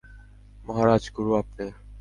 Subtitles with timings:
[0.65, 1.65] মহারাজ, গুরু আপনি।